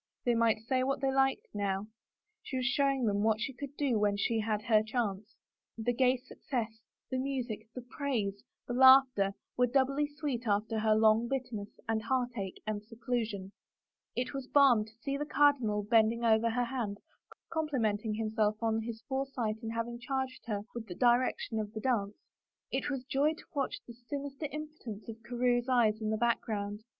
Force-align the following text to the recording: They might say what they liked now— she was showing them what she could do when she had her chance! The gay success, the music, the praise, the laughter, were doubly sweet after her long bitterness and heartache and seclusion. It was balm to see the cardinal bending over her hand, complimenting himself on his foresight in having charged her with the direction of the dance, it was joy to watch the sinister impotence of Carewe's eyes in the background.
They 0.25 0.33
might 0.33 0.61
say 0.63 0.81
what 0.81 0.99
they 0.99 1.11
liked 1.11 1.45
now— 1.53 1.85
she 2.41 2.57
was 2.57 2.65
showing 2.65 3.05
them 3.05 3.21
what 3.21 3.39
she 3.39 3.53
could 3.53 3.77
do 3.77 3.99
when 3.99 4.17
she 4.17 4.39
had 4.39 4.63
her 4.63 4.81
chance! 4.81 5.35
The 5.77 5.93
gay 5.93 6.17
success, 6.17 6.81
the 7.11 7.19
music, 7.19 7.67
the 7.75 7.83
praise, 7.83 8.43
the 8.65 8.73
laughter, 8.73 9.35
were 9.57 9.67
doubly 9.67 10.07
sweet 10.07 10.47
after 10.47 10.79
her 10.79 10.95
long 10.95 11.27
bitterness 11.27 11.69
and 11.87 12.01
heartache 12.01 12.59
and 12.65 12.81
seclusion. 12.81 13.51
It 14.15 14.33
was 14.33 14.47
balm 14.47 14.85
to 14.85 14.95
see 15.01 15.17
the 15.17 15.25
cardinal 15.27 15.83
bending 15.83 16.25
over 16.25 16.49
her 16.49 16.65
hand, 16.65 16.97
complimenting 17.51 18.15
himself 18.15 18.55
on 18.59 18.81
his 18.81 19.03
foresight 19.03 19.57
in 19.61 19.69
having 19.69 19.99
charged 19.99 20.47
her 20.47 20.61
with 20.73 20.87
the 20.87 20.95
direction 20.95 21.59
of 21.59 21.71
the 21.73 21.79
dance, 21.79 22.17
it 22.71 22.89
was 22.89 23.03
joy 23.03 23.35
to 23.35 23.45
watch 23.53 23.77
the 23.85 23.93
sinister 23.93 24.47
impotence 24.51 25.07
of 25.07 25.21
Carewe's 25.21 25.69
eyes 25.69 26.01
in 26.01 26.09
the 26.09 26.17
background. 26.17 26.81